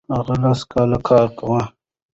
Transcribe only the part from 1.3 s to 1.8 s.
کاوه.